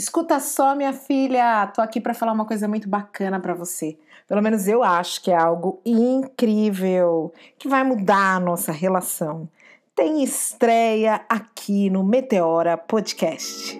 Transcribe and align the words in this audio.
Escuta 0.00 0.40
só, 0.40 0.74
minha 0.74 0.94
filha, 0.94 1.66
tô 1.66 1.82
aqui 1.82 2.00
para 2.00 2.14
falar 2.14 2.32
uma 2.32 2.46
coisa 2.46 2.66
muito 2.66 2.88
bacana 2.88 3.38
para 3.38 3.52
você. 3.52 3.98
Pelo 4.26 4.40
menos 4.40 4.66
eu 4.66 4.82
acho 4.82 5.22
que 5.22 5.30
é 5.30 5.36
algo 5.36 5.78
incrível 5.84 7.30
que 7.58 7.68
vai 7.68 7.84
mudar 7.84 8.36
a 8.36 8.40
nossa 8.40 8.72
relação. 8.72 9.46
Tem 9.94 10.24
estreia 10.24 11.20
aqui 11.28 11.90
no 11.90 12.02
Meteora 12.02 12.78
Podcast. 12.78 13.78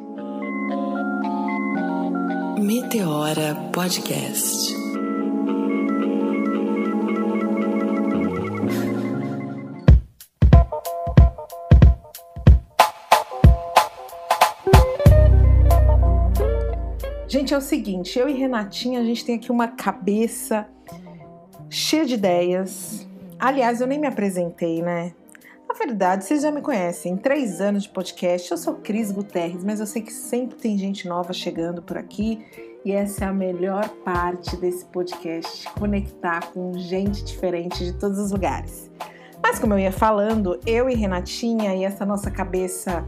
Meteora 2.58 3.54
Podcast. 3.72 4.79
Gente, 17.50 17.54
é 17.54 17.58
o 17.58 17.68
seguinte, 17.68 18.16
eu 18.16 18.28
e 18.28 18.32
Renatinha, 18.32 19.00
a 19.00 19.02
gente 19.02 19.24
tem 19.24 19.34
aqui 19.34 19.50
uma 19.50 19.66
cabeça 19.66 20.68
cheia 21.68 22.06
de 22.06 22.14
ideias. 22.14 23.08
Aliás, 23.40 23.80
eu 23.80 23.88
nem 23.88 23.98
me 23.98 24.06
apresentei, 24.06 24.80
né? 24.80 25.12
Na 25.68 25.74
verdade, 25.74 26.24
vocês 26.24 26.42
já 26.42 26.52
me 26.52 26.60
conhecem. 26.60 27.16
Três 27.16 27.60
anos 27.60 27.82
de 27.82 27.88
podcast, 27.88 28.48
eu 28.52 28.56
sou 28.56 28.74
Cris 28.74 29.10
Guterres, 29.10 29.64
mas 29.64 29.80
eu 29.80 29.86
sei 29.86 30.00
que 30.00 30.12
sempre 30.12 30.58
tem 30.58 30.78
gente 30.78 31.08
nova 31.08 31.32
chegando 31.32 31.82
por 31.82 31.98
aqui 31.98 32.38
e 32.84 32.92
essa 32.92 33.24
é 33.24 33.28
a 33.28 33.32
melhor 33.32 33.88
parte 34.04 34.56
desse 34.56 34.84
podcast 34.84 35.68
conectar 35.70 36.52
com 36.52 36.78
gente 36.78 37.24
diferente 37.24 37.84
de 37.84 37.94
todos 37.94 38.20
os 38.20 38.30
lugares. 38.30 38.88
Mas, 39.42 39.58
como 39.58 39.74
eu 39.74 39.80
ia 39.80 39.90
falando, 39.90 40.60
eu 40.64 40.88
e 40.88 40.94
Renatinha 40.94 41.74
e 41.74 41.82
essa 41.82 42.06
nossa 42.06 42.30
cabeça 42.30 43.04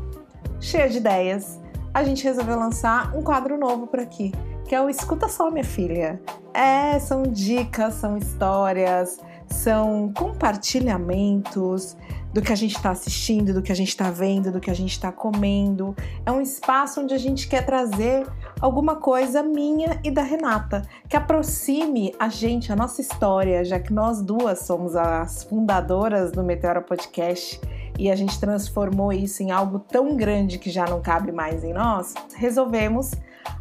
cheia 0.60 0.88
de 0.88 0.96
ideias, 0.96 1.61
a 1.94 2.02
gente 2.04 2.24
resolveu 2.24 2.58
lançar 2.58 3.14
um 3.14 3.22
quadro 3.22 3.58
novo 3.58 3.86
por 3.86 4.00
aqui, 4.00 4.32
que 4.66 4.74
é 4.74 4.80
o 4.80 4.88
Escuta 4.88 5.28
Só, 5.28 5.50
minha 5.50 5.64
filha. 5.64 6.20
É, 6.54 6.98
são 6.98 7.22
dicas, 7.22 7.94
são 7.94 8.16
histórias, 8.16 9.20
são 9.46 10.12
compartilhamentos 10.16 11.96
do 12.32 12.40
que 12.40 12.50
a 12.50 12.56
gente 12.56 12.74
está 12.74 12.90
assistindo, 12.90 13.52
do 13.52 13.60
que 13.60 13.70
a 13.70 13.74
gente 13.74 13.88
está 13.88 14.10
vendo, 14.10 14.50
do 14.50 14.58
que 14.58 14.70
a 14.70 14.74
gente 14.74 14.92
está 14.92 15.12
comendo. 15.12 15.94
É 16.24 16.32
um 16.32 16.40
espaço 16.40 17.00
onde 17.00 17.12
a 17.12 17.18
gente 17.18 17.46
quer 17.46 17.64
trazer 17.64 18.26
alguma 18.58 18.96
coisa 18.96 19.42
minha 19.42 20.00
e 20.02 20.10
da 20.10 20.22
Renata, 20.22 20.82
que 21.08 21.16
aproxime 21.16 22.14
a 22.18 22.30
gente, 22.30 22.72
a 22.72 22.76
nossa 22.76 23.02
história, 23.02 23.62
já 23.64 23.78
que 23.78 23.92
nós 23.92 24.22
duas 24.22 24.60
somos 24.60 24.96
as 24.96 25.44
fundadoras 25.44 26.32
do 26.32 26.42
Meteora 26.42 26.80
Podcast 26.80 27.60
e 28.02 28.10
a 28.10 28.16
gente 28.16 28.40
transformou 28.40 29.12
isso 29.12 29.44
em 29.44 29.52
algo 29.52 29.78
tão 29.78 30.16
grande 30.16 30.58
que 30.58 30.72
já 30.72 30.84
não 30.86 31.00
cabe 31.00 31.30
mais 31.30 31.62
em 31.62 31.72
nós, 31.72 32.14
resolvemos 32.34 33.12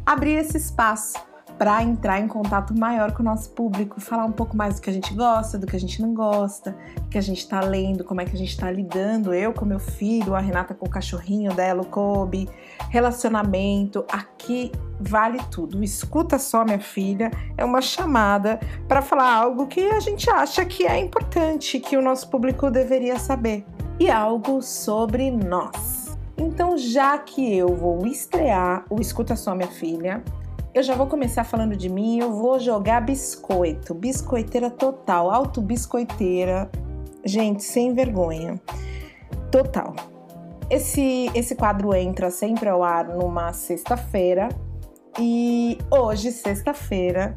abrir 0.04 0.32
esse 0.32 0.56
espaço 0.56 1.16
para 1.62 1.80
entrar 1.80 2.18
em 2.18 2.26
contato 2.26 2.76
maior 2.76 3.12
com 3.12 3.22
o 3.22 3.24
nosso 3.24 3.48
público, 3.50 4.00
falar 4.00 4.24
um 4.24 4.32
pouco 4.32 4.56
mais 4.56 4.74
do 4.74 4.82
que 4.82 4.90
a 4.90 4.92
gente 4.92 5.14
gosta, 5.14 5.56
do 5.56 5.64
que 5.64 5.76
a 5.76 5.78
gente 5.78 6.02
não 6.02 6.12
gosta, 6.12 6.76
do 6.96 7.08
que 7.08 7.16
a 7.16 7.20
gente 7.20 7.38
está 7.38 7.60
lendo, 7.60 8.02
como 8.02 8.20
é 8.20 8.24
que 8.24 8.34
a 8.34 8.36
gente 8.36 8.48
está 8.48 8.68
lidando, 8.68 9.32
eu 9.32 9.52
com 9.52 9.64
meu 9.64 9.78
filho, 9.78 10.34
a 10.34 10.40
Renata 10.40 10.74
com 10.74 10.86
o 10.86 10.90
cachorrinho 10.90 11.54
dela, 11.54 11.82
o 11.82 11.86
Kobe, 11.86 12.48
relacionamento, 12.90 14.04
aqui 14.10 14.72
vale 14.98 15.38
tudo. 15.52 15.84
Escuta 15.84 16.36
só, 16.36 16.64
minha 16.64 16.80
filha, 16.80 17.30
é 17.56 17.64
uma 17.64 17.80
chamada 17.80 18.58
para 18.88 19.00
falar 19.00 19.32
algo 19.32 19.68
que 19.68 19.82
a 19.82 20.00
gente 20.00 20.28
acha 20.28 20.64
que 20.64 20.84
é 20.84 20.98
importante, 20.98 21.78
que 21.78 21.96
o 21.96 22.02
nosso 22.02 22.28
público 22.28 22.72
deveria 22.72 23.20
saber 23.20 23.64
e 24.00 24.10
algo 24.10 24.60
sobre 24.60 25.30
nós. 25.30 26.18
Então, 26.36 26.76
já 26.76 27.16
que 27.18 27.56
eu 27.56 27.68
vou 27.68 28.04
estrear 28.04 28.84
o 28.90 29.00
Escuta 29.00 29.36
Só 29.36 29.54
Minha 29.54 29.68
Filha, 29.68 30.24
eu 30.74 30.82
já 30.82 30.94
vou 30.94 31.06
começar 31.06 31.44
falando 31.44 31.76
de 31.76 31.88
mim, 31.88 32.18
eu 32.18 32.32
vou 32.32 32.58
jogar 32.58 33.00
biscoito, 33.02 33.92
biscoiteira 33.94 34.70
total, 34.70 35.30
auto 35.30 35.60
biscoiteira, 35.60 36.70
gente, 37.24 37.62
sem 37.62 37.92
vergonha, 37.92 38.60
total. 39.50 39.94
Esse, 40.70 41.30
esse 41.34 41.54
quadro 41.54 41.94
entra 41.94 42.30
sempre 42.30 42.68
ao 42.68 42.82
ar 42.82 43.06
numa 43.08 43.52
sexta-feira. 43.52 44.48
E 45.18 45.76
hoje, 45.90 46.32
sexta-feira, 46.32 47.36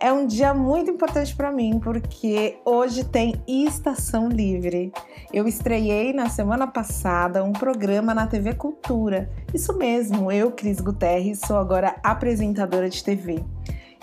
é 0.00 0.12
um 0.12 0.26
dia 0.26 0.52
muito 0.52 0.90
importante 0.90 1.34
para 1.34 1.50
mim 1.50 1.80
porque 1.80 2.58
hoje 2.64 3.04
tem 3.04 3.34
Estação 3.46 4.28
Livre. 4.28 4.92
Eu 5.32 5.48
estreiei 5.48 6.12
na 6.12 6.28
semana 6.28 6.66
passada 6.66 7.42
um 7.42 7.52
programa 7.52 8.14
na 8.14 8.26
TV 8.26 8.54
Cultura. 8.54 9.30
Isso 9.54 9.76
mesmo, 9.76 10.30
eu, 10.30 10.50
Cris 10.52 10.80
Guterres, 10.80 11.40
sou 11.46 11.56
agora 11.56 11.96
apresentadora 12.02 12.88
de 12.88 13.02
TV. 13.02 13.44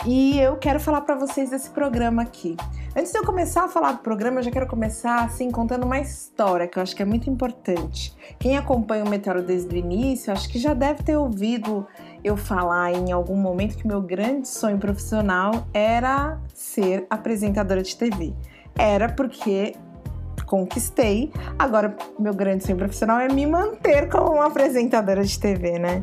E 0.06 0.38
eu 0.38 0.56
quero 0.56 0.78
falar 0.78 1.00
para 1.00 1.14
vocês 1.14 1.48
desse 1.48 1.70
programa 1.70 2.22
aqui. 2.22 2.56
Antes 2.94 3.10
de 3.10 3.18
eu 3.18 3.24
começar 3.24 3.64
a 3.64 3.68
falar 3.68 3.92
do 3.92 3.98
programa, 3.98 4.40
eu 4.40 4.42
já 4.42 4.50
quero 4.50 4.66
começar 4.66 5.24
assim 5.24 5.50
contando 5.50 5.84
uma 5.84 5.98
história 5.98 6.68
que 6.68 6.78
eu 6.78 6.82
acho 6.82 6.94
que 6.94 7.02
é 7.02 7.06
muito 7.06 7.30
importante. 7.30 8.14
Quem 8.38 8.56
acompanha 8.58 9.02
o 9.02 9.08
Meteoro 9.08 9.42
desde 9.42 9.74
o 9.74 9.78
início, 9.78 10.32
acho 10.32 10.48
que 10.48 10.58
já 10.58 10.74
deve 10.74 11.02
ter 11.02 11.16
ouvido 11.16 11.86
eu 12.24 12.36
falar 12.38 12.92
em 12.92 13.12
algum 13.12 13.36
momento 13.36 13.76
que 13.76 13.86
meu 13.86 14.00
grande 14.00 14.48
sonho 14.48 14.78
profissional 14.78 15.66
era 15.74 16.38
ser 16.54 17.06
apresentadora 17.10 17.82
de 17.82 17.94
TV. 17.94 18.32
Era 18.76 19.12
porque 19.12 19.76
conquistei, 20.46 21.30
agora 21.58 21.94
meu 22.18 22.34
grande 22.34 22.64
sonho 22.64 22.78
profissional 22.78 23.20
é 23.20 23.28
me 23.28 23.46
manter 23.46 24.08
como 24.08 24.32
uma 24.32 24.46
apresentadora 24.46 25.22
de 25.22 25.38
TV, 25.38 25.78
né? 25.78 26.02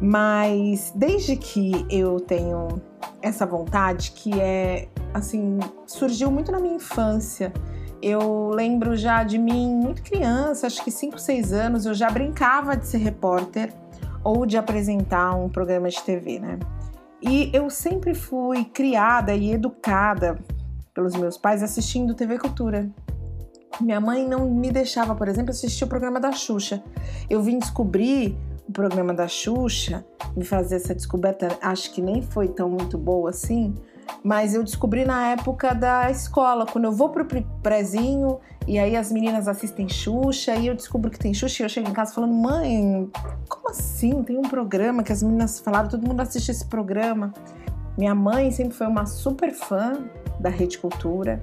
Mas 0.00 0.92
desde 0.94 1.36
que 1.36 1.84
eu 1.90 2.20
tenho 2.20 2.80
essa 3.20 3.44
vontade, 3.44 4.12
que 4.12 4.40
é 4.40 4.88
assim, 5.12 5.58
surgiu 5.86 6.30
muito 6.30 6.50
na 6.52 6.58
minha 6.58 6.76
infância. 6.76 7.52
Eu 8.00 8.48
lembro 8.48 8.96
já 8.96 9.22
de 9.22 9.36
mim 9.36 9.68
muito 9.74 10.02
criança, 10.02 10.66
acho 10.66 10.82
que 10.82 10.90
5, 10.90 11.18
6 11.18 11.52
anos, 11.52 11.84
eu 11.84 11.92
já 11.92 12.08
brincava 12.08 12.74
de 12.76 12.86
ser 12.86 12.98
repórter 12.98 13.74
ou 14.22 14.46
de 14.46 14.56
apresentar 14.56 15.34
um 15.34 15.48
programa 15.48 15.88
de 15.88 16.02
TV, 16.02 16.38
né? 16.38 16.58
E 17.22 17.50
eu 17.52 17.68
sempre 17.68 18.14
fui 18.14 18.64
criada 18.64 19.34
e 19.34 19.52
educada 19.52 20.38
pelos 20.94 21.14
meus 21.14 21.36
pais 21.36 21.62
assistindo 21.62 22.14
TV 22.14 22.38
Cultura. 22.38 22.90
Minha 23.80 24.00
mãe 24.00 24.26
não 24.26 24.50
me 24.50 24.70
deixava, 24.70 25.14
por 25.14 25.28
exemplo, 25.28 25.50
assistir 25.50 25.84
o 25.84 25.86
programa 25.86 26.18
da 26.18 26.32
Xuxa. 26.32 26.82
Eu 27.28 27.42
vim 27.42 27.58
descobrir 27.58 28.36
o 28.68 28.72
programa 28.72 29.12
da 29.12 29.26
Xuxa, 29.26 30.04
me 30.36 30.44
fazer 30.44 30.76
essa 30.76 30.94
descoberta, 30.94 31.48
acho 31.60 31.92
que 31.92 32.00
nem 32.00 32.22
foi 32.22 32.48
tão 32.48 32.68
muito 32.68 32.96
boa 32.96 33.30
assim, 33.30 33.74
mas 34.22 34.54
eu 34.54 34.62
descobri 34.62 35.04
na 35.04 35.28
época 35.28 35.74
da 35.74 36.10
escola, 36.10 36.66
quando 36.66 36.84
eu 36.84 36.92
vou 36.92 37.08
pro 37.08 37.26
prezinho 37.62 38.38
e 38.66 38.78
aí 38.78 38.96
as 38.96 39.10
meninas 39.10 39.48
assistem 39.48 39.88
Xuxa 39.88 40.54
e 40.54 40.66
eu 40.66 40.74
descubro 40.74 41.10
que 41.10 41.18
tem 41.18 41.32
Xuxa 41.32 41.62
e 41.62 41.64
eu 41.64 41.68
chego 41.68 41.88
em 41.88 41.92
casa 41.92 42.14
falando: 42.14 42.34
"Mãe, 42.34 43.10
como 43.48 43.70
assim? 43.70 44.22
Tem 44.22 44.36
um 44.36 44.42
programa 44.42 45.02
que 45.02 45.12
as 45.12 45.22
meninas 45.22 45.58
falaram, 45.58 45.88
todo 45.88 46.06
mundo 46.06 46.20
assiste 46.20 46.50
esse 46.50 46.64
programa". 46.66 47.32
Minha 47.96 48.14
mãe 48.14 48.50
sempre 48.50 48.74
foi 48.74 48.86
uma 48.86 49.06
super 49.06 49.52
fã 49.52 50.04
da 50.38 50.48
Rede 50.48 50.78
Cultura. 50.78 51.42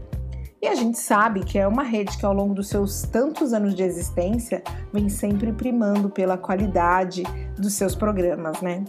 E 0.68 0.70
a 0.70 0.76
gente 0.76 1.00
sabe 1.00 1.46
que 1.46 1.58
é 1.58 1.66
uma 1.66 1.82
rede 1.82 2.18
que 2.18 2.26
ao 2.26 2.34
longo 2.34 2.54
dos 2.54 2.68
seus 2.68 3.04
tantos 3.04 3.54
anos 3.54 3.74
de 3.74 3.84
existência 3.84 4.62
vem 4.92 5.08
sempre 5.08 5.54
primando 5.54 6.10
pela 6.10 6.38
qualidade 6.38 7.24
dos 7.58 7.74
seus 7.74 7.96
programas, 7.96 8.60
né? 8.60 8.84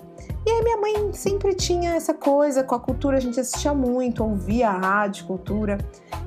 E 0.44 0.50
aí 0.50 0.62
minha 0.64 0.76
mãe 0.76 1.12
sempre 1.12 1.54
tinha 1.54 1.94
essa 1.94 2.12
coisa 2.12 2.64
com 2.64 2.74
a 2.74 2.80
cultura, 2.80 3.16
a 3.16 3.20
gente 3.20 3.38
assistia 3.38 3.72
muito, 3.72 4.24
ouvia 4.24 4.70
a 4.70 4.76
rádio, 4.76 5.24
cultura. 5.26 5.78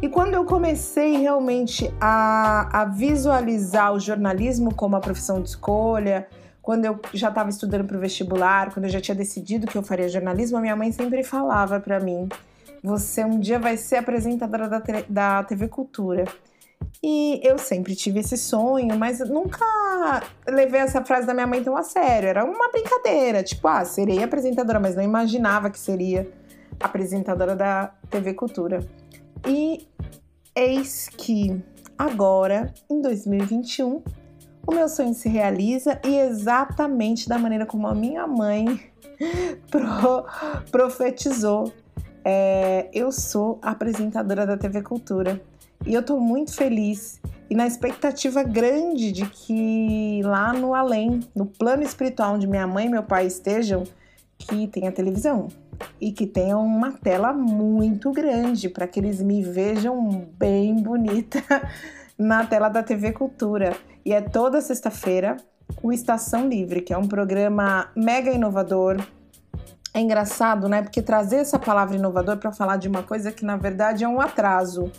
E 0.02 0.08
quando 0.08 0.36
eu 0.36 0.46
comecei 0.46 1.18
realmente 1.18 1.94
a, 2.00 2.84
a 2.84 2.86
visualizar 2.86 3.92
o 3.92 4.00
jornalismo 4.00 4.74
como 4.74 4.96
a 4.96 5.02
profissão 5.02 5.42
de 5.42 5.50
escolha, 5.50 6.30
quando 6.62 6.86
eu 6.86 6.98
já 7.14 7.28
estava 7.28 7.50
estudando 7.50 7.86
para 7.86 7.98
o 7.98 8.00
vestibular, 8.00 8.74
quando 8.74 8.86
eu 8.86 8.90
já 8.90 9.02
tinha 9.02 9.16
decidido 9.16 9.68
que 9.68 9.78
eu 9.78 9.84
faria 9.84 10.08
jornalismo, 10.08 10.58
a 10.58 10.62
minha 10.62 10.78
mãe 10.78 10.94
sempre 10.94 11.26
falava 11.26 11.78
para 11.78 12.00
mim 12.00 12.30
você 12.84 13.24
um 13.24 13.40
dia 13.40 13.60
vai 13.60 13.78
ser 13.78 13.98
apresentadora 13.98 14.68
da, 14.68 14.82
da 15.08 15.44
TV 15.44 15.68
Cultura. 15.68 16.26
E 17.04 17.40
eu 17.44 17.58
sempre 17.58 17.96
tive 17.96 18.20
esse 18.20 18.38
sonho, 18.38 18.98
mas 18.98 19.20
nunca 19.20 19.66
levei 20.48 20.82
essa 20.82 21.04
frase 21.04 21.26
da 21.26 21.34
minha 21.34 21.48
mãe 21.48 21.64
tão 21.64 21.76
a 21.76 21.84
sério. 21.84 22.30
Era 22.30 22.44
uma 22.44 22.72
brincadeira, 22.72 23.44
tipo, 23.44 23.68
ah, 23.68 23.86
serei 23.86 24.24
apresentadora, 24.24 24.80
mas 24.80 24.96
não 24.96 25.04
imaginava 25.04 25.70
que 25.70 25.80
seria 25.80 26.32
apresentadora 26.80 27.56
da 27.56 27.94
TV 28.10 28.34
Cultura. 28.34 28.80
E 29.48 29.88
eis 30.56 31.08
que 31.10 31.62
agora, 31.98 32.74
em 32.90 33.02
2021, 33.02 34.04
o 34.68 34.72
meu 34.74 34.88
sonho 34.88 35.14
se 35.14 35.28
realiza 35.28 36.00
e 36.06 36.16
exatamente 36.18 37.28
da 37.28 37.38
maneira 37.38 37.66
como 37.66 37.88
a 37.88 37.96
minha 37.96 38.28
mãe 38.28 38.80
pro, 39.70 40.26
profetizou 40.72 41.72
é, 42.24 42.90
eu 42.94 43.12
sou 43.12 43.60
apresentadora 43.62 44.46
da 44.46 44.58
TV 44.58 44.82
Cultura 44.82 45.42
e 45.86 45.94
eu 45.94 46.02
estou 46.02 46.20
muito 46.20 46.54
feliz 46.54 47.20
e 47.50 47.56
na 47.56 47.68
expectativa 47.68 48.44
grande 48.44 49.12
de 49.12 49.26
que 49.26 50.22
lá 50.24 50.54
no 50.54 50.74
além, 50.74 51.20
no 51.36 51.46
plano 51.46 51.84
espiritual 51.84 52.36
onde 52.36 52.48
minha 52.48 52.66
mãe 52.66 52.86
e 52.86 52.90
meu 52.90 53.04
pai 53.04 53.26
estejam, 53.26 53.84
que 54.38 54.68
tenha 54.68 54.92
televisão 54.92 55.50
e 56.00 56.12
que 56.12 56.26
tenha 56.26 56.58
uma 56.58 56.92
tela 56.92 57.34
muito 57.34 58.12
grande 58.12 58.70
para 58.70 58.88
que 58.88 59.00
eles 59.00 59.22
me 59.22 59.44
vejam 59.44 60.28
bem 60.38 60.76
bonita 60.76 61.44
na 62.18 62.46
tela 62.46 62.70
da 62.70 62.82
TV 62.82 63.12
Cultura. 63.12 63.76
E 64.06 64.14
é 64.14 64.22
toda 64.22 64.62
sexta-feira 64.62 65.38
o 65.82 65.92
Estação 65.92 66.48
Livre, 66.48 66.82
que 66.82 66.94
é 66.94 66.98
um 66.98 67.08
programa 67.08 67.90
mega 67.96 68.32
inovador. 68.32 68.98
É 69.94 70.00
engraçado, 70.00 70.70
né? 70.70 70.82
Porque 70.82 71.02
trazer 71.02 71.38
essa 71.38 71.60
palavra 71.60 71.96
inovador 71.96 72.38
para 72.38 72.52
falar 72.52 72.78
de 72.78 72.88
uma 72.88 73.04
coisa 73.04 73.32
que 73.32 73.44
na 73.44 73.58
verdade 73.58 74.04
é 74.04 74.08
um 74.08 74.22
atraso. 74.22 74.92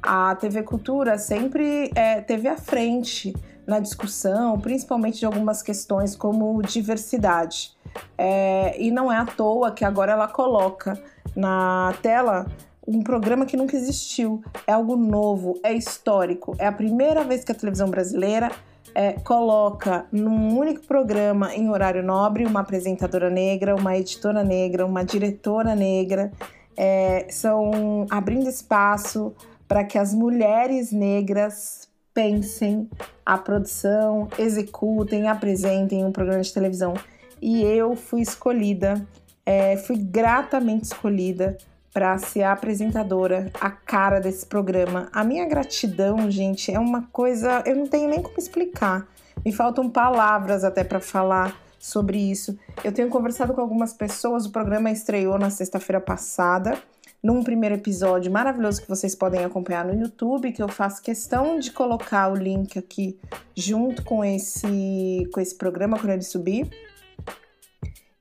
A 0.00 0.36
TV 0.36 0.62
Cultura 0.62 1.18
sempre 1.18 1.90
é, 1.94 2.20
teve 2.20 2.46
à 2.46 2.56
frente 2.56 3.34
na 3.66 3.80
discussão, 3.80 4.58
principalmente 4.60 5.18
de 5.18 5.26
algumas 5.26 5.60
questões 5.60 6.14
como 6.14 6.62
diversidade. 6.62 7.76
É, 8.16 8.80
e 8.80 8.90
não 8.90 9.10
é 9.10 9.16
à 9.16 9.26
toa 9.26 9.72
que 9.72 9.84
agora 9.84 10.12
ela 10.12 10.28
coloca 10.28 11.00
na 11.34 11.92
tela 12.00 12.46
um 12.86 13.02
programa 13.02 13.44
que 13.44 13.56
nunca 13.56 13.76
existiu. 13.76 14.42
É 14.66 14.72
algo 14.72 14.96
novo, 14.96 15.58
é 15.64 15.72
histórico. 15.72 16.54
É 16.58 16.66
a 16.66 16.72
primeira 16.72 17.24
vez 17.24 17.44
que 17.44 17.52
a 17.52 17.54
televisão 17.54 17.90
brasileira 17.90 18.50
é, 18.94 19.12
coloca 19.12 20.06
num 20.10 20.58
único 20.58 20.86
programa 20.86 21.54
em 21.54 21.70
horário 21.70 22.02
nobre 22.02 22.44
uma 22.44 22.60
apresentadora 22.60 23.30
negra, 23.30 23.74
uma 23.74 23.96
editora 23.96 24.42
negra, 24.42 24.84
uma 24.84 25.04
diretora 25.04 25.74
negra. 25.74 26.32
É, 26.76 27.26
são 27.30 28.06
abrindo 28.10 28.48
espaço 28.48 29.34
para 29.66 29.84
que 29.84 29.98
as 29.98 30.14
mulheres 30.14 30.92
negras 30.92 31.88
pensem 32.14 32.88
a 33.24 33.36
produção, 33.36 34.28
executem, 34.38 35.28
apresentem 35.28 36.04
um 36.04 36.10
programa 36.10 36.42
de 36.42 36.52
televisão. 36.52 36.94
E 37.40 37.62
eu 37.62 37.94
fui 37.94 38.22
escolhida, 38.22 39.06
é, 39.46 39.76
fui 39.76 39.96
gratamente 39.96 40.84
escolhida 40.84 41.56
para 41.98 42.16
ser 42.16 42.42
a 42.42 42.52
apresentadora, 42.52 43.50
a 43.60 43.68
cara 43.72 44.20
desse 44.20 44.46
programa. 44.46 45.08
A 45.12 45.24
minha 45.24 45.44
gratidão, 45.48 46.30
gente, 46.30 46.72
é 46.72 46.78
uma 46.78 47.02
coisa, 47.10 47.60
eu 47.66 47.74
não 47.74 47.88
tenho 47.88 48.08
nem 48.08 48.22
como 48.22 48.38
explicar. 48.38 49.04
Me 49.44 49.50
faltam 49.50 49.90
palavras 49.90 50.62
até 50.62 50.84
para 50.84 51.00
falar 51.00 51.60
sobre 51.76 52.16
isso. 52.16 52.56
Eu 52.84 52.92
tenho 52.92 53.08
conversado 53.08 53.52
com 53.52 53.60
algumas 53.60 53.92
pessoas, 53.92 54.46
o 54.46 54.52
programa 54.52 54.92
estreou 54.92 55.36
na 55.40 55.50
sexta-feira 55.50 56.00
passada, 56.00 56.78
num 57.20 57.42
primeiro 57.42 57.74
episódio 57.74 58.30
maravilhoso 58.30 58.80
que 58.80 58.88
vocês 58.88 59.16
podem 59.16 59.44
acompanhar 59.44 59.84
no 59.84 60.00
YouTube, 60.00 60.52
que 60.52 60.62
eu 60.62 60.68
faço 60.68 61.02
questão 61.02 61.58
de 61.58 61.72
colocar 61.72 62.32
o 62.32 62.36
link 62.36 62.78
aqui 62.78 63.18
junto 63.56 64.04
com 64.04 64.24
esse 64.24 65.28
com 65.34 65.40
esse 65.40 65.56
programa 65.56 65.98
quando 65.98 66.12
ele 66.12 66.22
subir. 66.22 66.70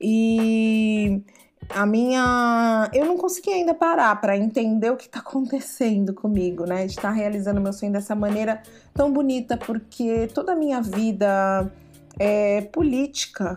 E 0.01 1.21
a 1.69 1.85
minha. 1.85 2.89
Eu 2.93 3.05
não 3.05 3.17
consegui 3.17 3.51
ainda 3.51 3.73
parar 3.73 4.19
para 4.19 4.37
entender 4.37 4.89
o 4.91 4.97
que 4.97 5.05
está 5.05 5.19
acontecendo 5.19 6.13
comigo, 6.13 6.65
né? 6.65 6.85
De 6.85 6.91
estar 6.91 7.09
tá 7.09 7.11
realizando 7.11 7.61
meu 7.61 7.73
sonho 7.73 7.91
dessa 7.91 8.15
maneira 8.15 8.61
tão 8.93 9.11
bonita, 9.11 9.57
porque 9.57 10.27
toda 10.33 10.53
a 10.53 10.55
minha 10.55 10.81
vida 10.81 11.71
é 12.19 12.61
política, 12.61 13.55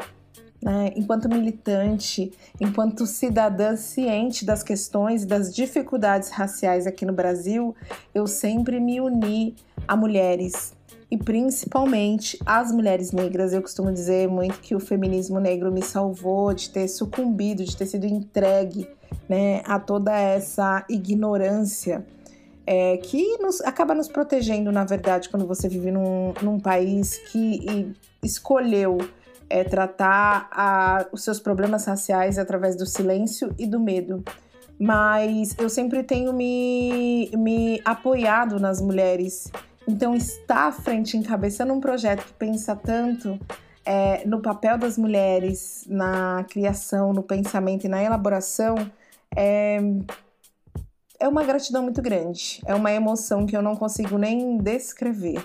né? 0.62 0.92
Enquanto 0.96 1.28
militante, 1.28 2.32
enquanto 2.60 3.06
cidadã 3.06 3.76
ciente 3.76 4.44
das 4.44 4.62
questões 4.62 5.22
e 5.22 5.26
das 5.26 5.54
dificuldades 5.54 6.30
raciais 6.30 6.86
aqui 6.86 7.06
no 7.06 7.12
Brasil, 7.12 7.74
eu 8.14 8.26
sempre 8.26 8.78
me 8.80 9.00
uni 9.00 9.56
a 9.88 9.96
mulheres 9.96 10.74
e 11.10 11.16
principalmente 11.16 12.38
as 12.46 12.70
mulheres 12.70 13.10
negras. 13.10 13.52
Eu 13.52 13.60
costumo 13.60 13.92
dizer 13.92 14.28
muito 14.28 14.60
que 14.60 14.74
o 14.74 14.80
feminismo 14.80 15.40
negro 15.40 15.72
me 15.72 15.82
salvou 15.82 16.54
de 16.54 16.70
ter 16.70 16.86
sucumbido, 16.86 17.64
de 17.64 17.76
ter 17.76 17.86
sido 17.86 18.06
entregue 18.06 18.88
né, 19.28 19.62
a 19.66 19.78
toda 19.78 20.16
essa 20.16 20.84
ignorância. 20.88 22.06
É, 22.66 22.98
que 22.98 23.38
nos, 23.38 23.60
acaba 23.62 23.94
nos 23.94 24.06
protegendo, 24.06 24.70
na 24.70 24.84
verdade, 24.84 25.28
quando 25.28 25.44
você 25.44 25.68
vive 25.68 25.90
num, 25.90 26.32
num 26.40 26.60
país 26.60 27.18
que 27.32 27.92
escolheu 28.22 28.98
é, 29.48 29.64
tratar 29.64 30.48
a, 30.52 31.06
os 31.10 31.24
seus 31.24 31.40
problemas 31.40 31.84
raciais 31.86 32.38
através 32.38 32.76
do 32.76 32.86
silêncio 32.86 33.52
e 33.58 33.66
do 33.66 33.80
medo. 33.80 34.22
Mas 34.78 35.56
eu 35.58 35.68
sempre 35.68 36.04
tenho 36.04 36.32
me, 36.32 37.30
me 37.36 37.80
apoiado 37.84 38.60
nas 38.60 38.80
mulheres 38.80 39.50
então, 39.90 40.14
estar 40.14 40.68
à 40.68 40.72
frente, 40.72 41.16
encabeçando 41.16 41.72
um 41.72 41.80
projeto 41.80 42.24
que 42.24 42.32
pensa 42.34 42.76
tanto 42.76 43.38
é, 43.84 44.24
no 44.24 44.40
papel 44.40 44.78
das 44.78 44.96
mulheres, 44.96 45.84
na 45.88 46.44
criação, 46.48 47.12
no 47.12 47.24
pensamento 47.24 47.84
e 47.84 47.88
na 47.88 48.00
elaboração, 48.00 48.76
é, 49.34 49.80
é 51.18 51.26
uma 51.26 51.42
gratidão 51.42 51.82
muito 51.82 52.00
grande. 52.00 52.62
É 52.64 52.74
uma 52.74 52.92
emoção 52.92 53.46
que 53.46 53.56
eu 53.56 53.62
não 53.62 53.74
consigo 53.74 54.16
nem 54.16 54.58
descrever. 54.58 55.44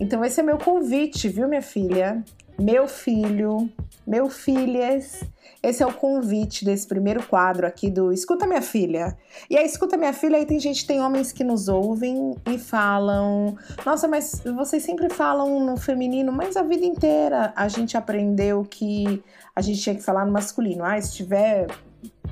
Então, 0.00 0.24
esse 0.24 0.38
é 0.38 0.42
meu 0.44 0.58
convite, 0.58 1.28
viu, 1.28 1.48
minha 1.48 1.60
filha? 1.60 2.24
Meu 2.62 2.86
filho, 2.86 3.68
meu 4.06 4.30
filhas, 4.30 5.24
esse 5.60 5.82
é 5.82 5.86
o 5.86 5.92
convite 5.92 6.64
desse 6.64 6.86
primeiro 6.86 7.20
quadro 7.26 7.66
aqui 7.66 7.90
do 7.90 8.12
Escuta 8.12 8.46
Minha 8.46 8.62
Filha. 8.62 9.18
E 9.50 9.58
aí, 9.58 9.66
Escuta 9.66 9.96
Minha 9.96 10.12
Filha, 10.12 10.36
aí 10.36 10.46
tem 10.46 10.60
gente, 10.60 10.86
tem 10.86 11.00
homens 11.00 11.32
que 11.32 11.42
nos 11.42 11.66
ouvem 11.66 12.36
e 12.46 12.58
falam: 12.58 13.58
Nossa, 13.84 14.06
mas 14.06 14.44
vocês 14.54 14.84
sempre 14.84 15.10
falam 15.10 15.58
no 15.58 15.76
feminino, 15.76 16.30
mas 16.30 16.56
a 16.56 16.62
vida 16.62 16.86
inteira 16.86 17.52
a 17.56 17.66
gente 17.66 17.96
aprendeu 17.96 18.64
que 18.64 19.20
a 19.56 19.60
gente 19.60 19.80
tinha 19.80 19.96
que 19.96 20.02
falar 20.02 20.24
no 20.24 20.30
masculino. 20.30 20.84
Ah, 20.84 21.00
se 21.00 21.14
tiver 21.14 21.66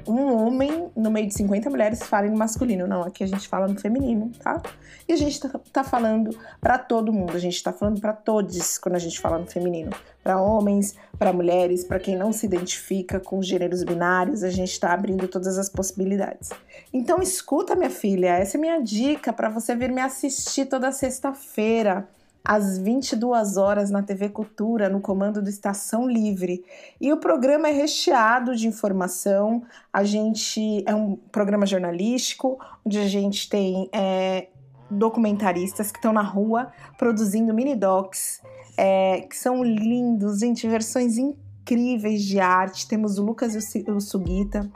um 0.07 0.35
homem 0.35 0.91
no 0.97 1.11
meio 1.11 1.27
de 1.27 1.35
50 1.35 1.71
mulheres 1.71 2.03
fala 2.03 2.29
no 2.29 2.37
masculino. 2.37 2.87
Não, 2.87 3.03
aqui 3.03 3.25
a 3.25 3.27
gente 3.27 3.47
fala 3.49 3.69
no 3.69 3.79
feminino, 3.79 4.31
tá? 4.39 4.63
E 5.09 5.13
a 5.13 5.17
gente 5.17 5.41
tá, 5.41 5.61
tá 5.73 5.85
falando 5.85 6.37
para 6.61 6.79
todo 6.79 7.13
mundo, 7.13 7.37
a 7.37 7.39
gente 7.39 7.63
tá 7.63 7.73
falando 7.73 8.01
para 8.01 8.13
todos 8.13 8.79
quando 8.79 8.97
a 8.97 8.99
gente 8.99 9.19
fala 9.21 9.39
no 9.39 9.47
feminino. 9.47 9.91
Para 10.23 10.41
homens, 10.41 10.95
para 11.19 11.33
mulheres, 11.33 11.85
para 11.85 11.99
quem 11.99 12.17
não 12.17 12.33
se 12.33 12.47
identifica 12.47 13.19
com 13.19 13.43
gêneros 13.43 13.83
binários, 13.83 14.43
a 14.43 14.51
gente 14.51 14.79
tá 14.79 14.93
abrindo 14.93 15.27
todas 15.29 15.59
as 15.59 15.69
possibilidades. 15.69 16.51
Então 16.93 17.21
escuta, 17.23 17.75
minha 17.75 17.91
filha, 17.91 18.37
essa 18.37 18.57
é 18.57 18.61
minha 18.61 18.81
dica 18.81 19.33
para 19.33 19.49
você 19.49 19.75
vir 19.75 19.91
me 19.91 20.01
assistir 20.01 20.67
toda 20.67 20.93
sexta-feira 20.93 22.07
às 22.45 22.79
22 22.79 23.57
horas 23.57 23.91
na 23.91 24.03
TV 24.03 24.29
Cultura, 24.29 24.89
no 24.89 25.01
comando 25.01 25.43
do 25.43 25.49
Estação 25.49 26.09
Livre. 26.09 26.65
E 27.01 27.13
o 27.13 27.19
programa 27.19 27.69
é 27.69 27.73
recheado 27.73 28.57
de 28.57 28.67
informação. 28.67 29.63
A 29.93 30.05
gente 30.05 30.83
é 30.87 30.95
um 30.95 31.17
programa 31.17 31.67
jornalístico, 31.67 32.59
onde 32.85 32.99
a 32.99 33.07
gente 33.07 33.49
tem 33.49 33.89
é, 33.93 34.49
documentaristas 34.91 35.93
que 35.93 35.99
estão 35.99 36.13
na 36.13 36.23
rua 36.23 36.73
produzindo 36.99 37.55
mini 37.55 37.77
docs, 37.77 38.41
é, 38.77 39.21
que 39.21 39.37
são 39.37 39.63
lindos, 39.63 40.41
gente, 40.41 40.67
versões 40.67 41.19
incríveis 41.19 42.23
de 42.23 42.41
arte. 42.41 42.89
Temos 42.89 43.19
o 43.19 43.25
Lucas 43.25 43.55
e 43.55 43.91
o 43.91 44.01
Sugita 44.01 44.71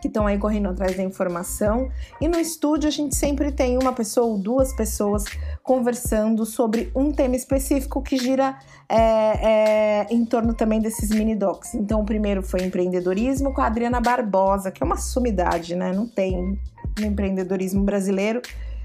que 0.00 0.08
estão 0.08 0.26
aí 0.26 0.38
correndo 0.38 0.68
atrás 0.68 0.96
da 0.96 1.02
informação. 1.02 1.90
E 2.20 2.28
no 2.28 2.38
estúdio 2.38 2.88
a 2.88 2.92
gente 2.92 3.16
sempre 3.16 3.52
tem 3.52 3.78
uma 3.78 3.92
pessoa 3.92 4.26
ou 4.26 4.38
duas 4.38 4.72
pessoas 4.72 5.24
conversando 5.62 6.44
sobre 6.46 6.90
um 6.94 7.12
tema 7.12 7.36
específico 7.36 8.02
que 8.02 8.16
gira 8.16 8.58
é, 8.88 8.96
é, 8.96 10.06
em 10.10 10.24
torno 10.24 10.54
também 10.54 10.80
desses 10.80 11.10
mini 11.10 11.34
docs. 11.34 11.74
Então, 11.74 12.00
o 12.00 12.04
primeiro 12.04 12.42
foi 12.42 12.62
empreendedorismo 12.62 13.52
com 13.52 13.60
a 13.60 13.66
Adriana 13.66 14.00
Barbosa, 14.00 14.70
que 14.70 14.82
é 14.82 14.86
uma 14.86 14.96
sumidade, 14.96 15.74
né? 15.74 15.92
Não 15.92 16.06
tem 16.06 16.58
no 16.98 17.06
empreendedorismo 17.06 17.84
brasileiro, 17.84 18.40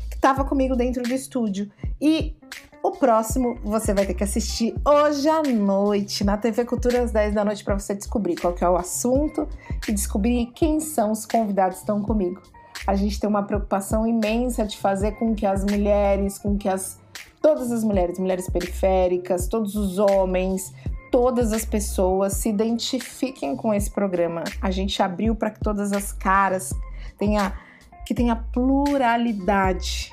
que 0.09 0.15
estava 0.15 0.43
comigo 0.43 0.75
dentro 0.75 1.03
do 1.03 1.13
estúdio. 1.13 1.71
E 2.01 2.35
o 2.83 2.91
próximo 2.91 3.57
você 3.63 3.93
vai 3.93 4.05
ter 4.05 4.13
que 4.13 4.25
assistir 4.25 4.75
hoje 4.85 5.29
à 5.29 5.41
noite 5.41 6.21
na 6.25 6.35
TV 6.35 6.65
Cultura 6.65 7.01
às 7.01 7.13
10 7.13 7.33
da 7.33 7.45
noite 7.45 7.63
para 7.63 7.79
você 7.79 7.95
descobrir 7.95 8.35
qual 8.35 8.53
é 8.59 8.69
o 8.69 8.75
assunto 8.75 9.47
e 9.87 9.93
descobrir 9.93 10.47
quem 10.47 10.81
são 10.81 11.13
os 11.13 11.25
convidados 11.25 11.77
que 11.77 11.83
estão 11.83 12.01
comigo. 12.01 12.41
A 12.85 12.93
gente 12.93 13.17
tem 13.17 13.29
uma 13.29 13.43
preocupação 13.43 14.05
imensa 14.05 14.65
de 14.65 14.77
fazer 14.77 15.13
com 15.13 15.33
que 15.33 15.45
as 15.45 15.63
mulheres, 15.63 16.37
com 16.37 16.57
que 16.57 16.67
as 16.67 16.99
todas 17.41 17.71
as 17.71 17.85
mulheres, 17.85 18.19
mulheres 18.19 18.49
periféricas, 18.49 19.47
todos 19.47 19.75
os 19.75 19.97
homens, 19.97 20.73
todas 21.09 21.53
as 21.53 21.63
pessoas 21.63 22.33
se 22.33 22.49
identifiquem 22.49 23.55
com 23.55 23.73
esse 23.73 23.89
programa. 23.89 24.43
A 24.61 24.69
gente 24.71 25.01
abriu 25.01 25.33
para 25.35 25.51
que 25.51 25.61
todas 25.61 25.93
as 25.93 26.11
caras 26.11 26.73
tenha 27.17 27.53
que 28.05 28.13
tenha 28.13 28.35
pluralidade 28.35 30.11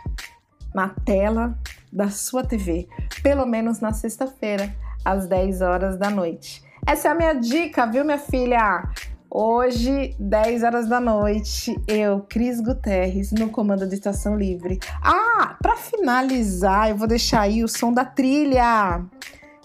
na 0.73 0.91
tela 0.91 1.59
da 1.93 2.09
sua 2.09 2.45
TV, 2.45 2.89
pelo 3.23 3.47
menos 3.47 3.81
na 3.81 3.93
sexta-feira, 3.93 4.75
às 5.05 5.27
10 5.27 5.61
horas 5.63 5.99
da 5.99 6.11
noite. 6.11 6.63
Essa 6.87 7.09
é 7.09 7.11
a 7.11 7.15
minha 7.15 7.35
dica, 7.35 7.87
viu, 7.87 8.05
minha 8.05 8.19
filha? 8.19 8.89
Hoje, 9.33 10.17
10 10.19 10.65
horas 10.65 10.89
da 10.89 10.99
noite, 10.99 11.81
eu, 11.87 12.27
Cris 12.29 12.61
Guterres, 12.61 13.31
no 13.31 13.49
comando 13.49 13.87
de 13.87 13.95
Estação 13.95 14.37
Livre. 14.37 14.81
Ah, 15.01 15.57
para 15.63 15.77
finalizar, 15.77 16.91
eu 16.91 16.97
vou 16.97 17.07
deixar 17.07 17.43
aí 17.43 17.63
o 17.63 17.69
som 17.69 17.93
da 17.93 18.05
trilha. 18.05 19.05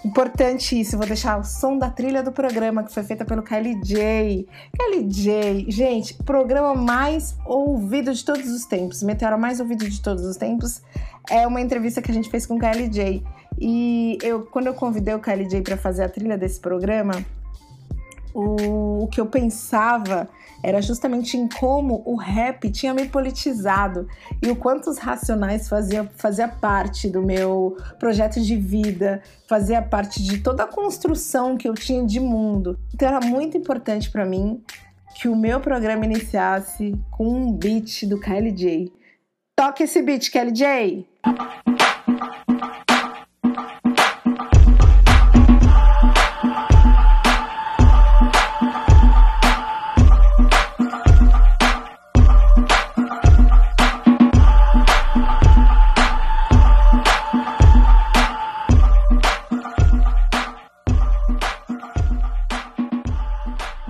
Importante 0.05 0.79
isso, 0.79 0.99
vou 0.99 1.07
deixar 1.07 1.39
o 1.39 1.43
som 1.43 1.79
da 1.79 1.89
trilha 1.89 2.21
do 2.21 2.31
programa 2.31 2.83
que 2.83 2.93
foi 2.93 3.01
feita 3.01 3.25
pelo 3.25 3.41
Kylie 3.41 3.81
J. 3.81 4.47
Kylie 4.77 5.09
J, 5.09 5.65
gente, 5.67 6.13
programa 6.23 6.75
mais 6.75 7.35
ouvido 7.43 8.13
de 8.13 8.23
todos 8.23 8.47
os 8.51 8.65
tempos, 8.65 9.01
Meteoro 9.01 9.39
mais 9.39 9.59
ouvido 9.59 9.89
de 9.89 9.99
todos 9.99 10.23
os 10.23 10.37
tempos, 10.37 10.83
é 11.27 11.47
uma 11.47 11.59
entrevista 11.59 12.03
que 12.03 12.11
a 12.11 12.13
gente 12.13 12.29
fez 12.29 12.45
com 12.45 12.53
o 12.53 12.59
Kylie 12.59 12.87
J. 12.87 13.23
E 13.59 14.19
eu, 14.21 14.45
quando 14.45 14.67
eu 14.67 14.75
convidei 14.75 15.15
o 15.15 15.19
Kylie 15.19 15.49
J 15.49 15.63
para 15.63 15.75
fazer 15.75 16.03
a 16.03 16.09
trilha 16.09 16.37
desse 16.37 16.59
programa, 16.59 17.25
o, 18.35 19.03
o 19.03 19.07
que 19.07 19.19
eu 19.19 19.25
pensava 19.25 20.27
era 20.61 20.81
justamente 20.81 21.37
em 21.37 21.47
como 21.47 22.03
o 22.05 22.15
rap 22.15 22.69
tinha 22.69 22.93
me 22.93 23.07
politizado 23.07 24.07
e 24.41 24.49
o 24.49 24.55
quanto 24.55 24.89
os 24.89 24.97
Racionais 24.97 25.69
fazia, 25.69 26.09
fazia 26.17 26.47
parte 26.47 27.07
do 27.07 27.21
meu 27.21 27.77
projeto 27.97 28.41
de 28.41 28.57
vida, 28.57 29.21
fazia 29.47 29.81
parte 29.81 30.21
de 30.21 30.39
toda 30.39 30.63
a 30.63 30.67
construção 30.67 31.55
que 31.55 31.67
eu 31.67 31.73
tinha 31.73 32.05
de 32.05 32.19
mundo. 32.19 32.77
Então 32.93 33.07
era 33.07 33.25
muito 33.25 33.57
importante 33.57 34.11
para 34.11 34.25
mim 34.25 34.61
que 35.15 35.29
o 35.29 35.35
meu 35.35 35.61
programa 35.61 36.03
iniciasse 36.03 36.93
com 37.11 37.27
um 37.27 37.53
beat 37.53 38.05
do 38.05 38.19
KLJ. 38.19 38.91
Toque 39.55 39.83
esse 39.83 40.01
beat, 40.01 40.29
KLJ! 40.29 41.07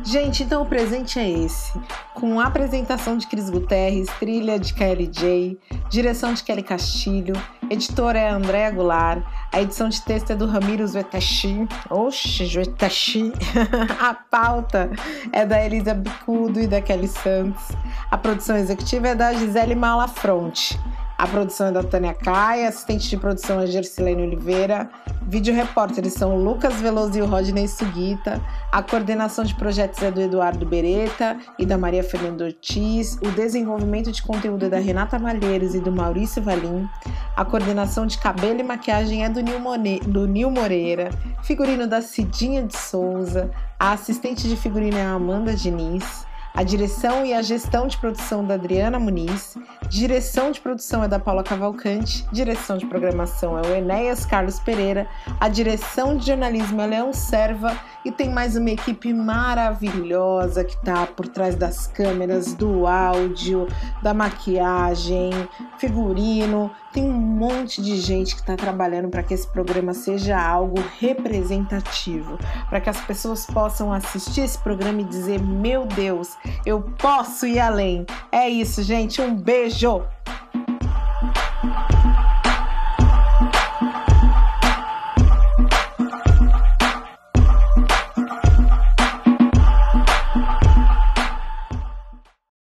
Gente, 0.05 0.43
então 0.43 0.61
o 0.61 0.65
presente 0.67 1.17
é 1.17 1.27
esse. 1.27 1.73
Com 2.13 2.39
a 2.39 2.45
apresentação 2.45 3.17
de 3.17 3.25
Cris 3.25 3.49
Guterres, 3.49 4.07
trilha 4.19 4.59
de 4.59 4.71
KLJ, 4.71 5.59
direção 5.89 6.31
de 6.31 6.43
Kelly 6.43 6.61
Castilho, 6.61 7.33
editora 7.71 8.19
é 8.19 8.29
Andréa 8.29 8.69
Goulart, 8.69 9.23
a 9.51 9.63
edição 9.63 9.89
de 9.89 9.99
texto 10.03 10.29
é 10.29 10.35
do 10.35 10.45
Ramiro 10.45 10.87
Zuetachi. 10.87 11.67
Oxe, 11.89 12.45
Zuetachi. 12.45 13.33
a 13.99 14.13
pauta 14.13 14.91
é 15.31 15.43
da 15.43 15.65
Elisa 15.65 15.95
Bicudo 15.95 16.59
e 16.59 16.67
da 16.67 16.81
Kelly 16.81 17.07
Santos. 17.07 17.69
A 18.11 18.15
produção 18.15 18.55
executiva 18.57 19.07
é 19.07 19.15
da 19.15 19.33
Gisele 19.33 19.73
Malafronte. 19.73 20.79
A 21.17 21.25
produção 21.25 21.67
é 21.67 21.71
da 21.71 21.81
Tânia 21.81 22.13
Caia, 22.13 22.67
assistente 22.67 23.09
de 23.09 23.15
produção 23.15 23.61
é 23.61 23.67
Gersilene 23.67 24.23
Oliveira, 24.23 24.89
vídeo 25.21 25.55
repórteres 25.55 26.11
são 26.11 26.35
Lucas 26.35 26.75
Veloso 26.81 27.17
e 27.17 27.21
o 27.21 27.25
Rodney 27.25 27.69
Sugita, 27.69 28.41
a 28.69 28.83
coordenação 28.83 29.45
de 29.45 29.55
projetos 29.55 30.03
é 30.03 30.11
do 30.11 30.19
Eduardo 30.19 30.65
Beretta 30.65 31.37
e 31.57 31.65
da 31.65 31.77
Maria 31.77 32.03
Fernanda 32.03 32.43
Ortiz, 32.43 33.17
o 33.23 33.31
desenvolvimento 33.31 34.11
de 34.11 34.21
conteúdo 34.21 34.65
é 34.65 34.69
da 34.69 34.77
Renata 34.77 35.17
Malheiros 35.17 35.73
e 35.73 35.79
do 35.79 35.89
Maurício 35.89 36.43
Valim, 36.43 36.85
a 37.33 37.45
coordenação 37.45 38.05
de 38.05 38.17
cabelo 38.17 38.59
e 38.59 38.63
maquiagem 38.63 39.23
é 39.23 39.29
do 39.29 39.39
Nil, 39.39 39.61
Mone 39.61 40.01
do 40.01 40.27
Nil 40.27 40.51
Moreira, 40.51 41.11
figurino 41.43 41.87
da 41.87 42.01
Cidinha 42.01 42.61
de 42.61 42.75
Souza, 42.75 43.49
a 43.79 43.93
assistente 43.93 44.49
de 44.49 44.57
figurino 44.57 44.97
é 44.97 45.03
a 45.03 45.13
Amanda 45.13 45.55
Diniz, 45.55 46.25
a 46.55 46.63
direção 46.63 47.25
e 47.25 47.33
a 47.33 47.41
gestão 47.41 47.85
de 47.85 47.97
produção 47.97 48.45
da 48.45 48.53
Adriana 48.53 48.97
Muniz, 48.97 49.57
direção 49.89 50.51
de 50.51 50.61
produção 50.61 51.03
é 51.03 51.07
da 51.07 51.19
Paula 51.19 51.43
Cavalcante, 51.43 52.25
direção 52.31 52.77
de 52.77 52.85
programação 52.85 53.59
é 53.59 53.61
o 53.61 53.75
Enéas 53.75 54.25
Carlos 54.25 54.57
Pereira, 54.59 55.05
a 55.37 55.49
direção 55.49 56.15
de 56.15 56.27
jornalismo 56.27 56.81
é 56.81 56.85
Leão 56.85 57.11
Serva 57.11 57.77
e 58.05 58.11
tem 58.11 58.29
mais 58.29 58.55
uma 58.55 58.69
equipe 58.69 59.13
maravilhosa 59.13 60.63
que 60.63 60.75
está 60.75 61.05
por 61.05 61.27
trás 61.27 61.55
das 61.55 61.87
câmeras, 61.87 62.53
do 62.53 62.87
áudio, 62.87 63.67
da 64.01 64.13
maquiagem, 64.13 65.31
figurino. 65.77 66.71
Tem 66.95 67.03
um 67.03 67.11
monte 67.11 67.81
de 67.81 67.99
gente 67.99 68.33
que 68.33 68.39
está 68.39 68.55
trabalhando 68.55 69.09
para 69.09 69.21
que 69.21 69.33
esse 69.33 69.45
programa 69.45 69.93
seja 69.93 70.41
algo 70.41 70.81
representativo, 70.97 72.39
para 72.69 72.79
que 72.79 72.89
as 72.89 73.01
pessoas 73.01 73.45
possam 73.45 73.91
assistir 73.91 74.39
esse 74.39 74.57
programa 74.57 75.01
e 75.01 75.03
dizer: 75.03 75.41
Meu 75.41 75.85
Deus, 75.85 76.37
eu 76.65 76.81
posso 76.97 77.45
ir 77.45 77.59
além. 77.59 78.05
É 78.31 78.47
isso, 78.47 78.81
gente. 78.81 79.21
Um 79.21 79.35
beijo! 79.35 80.03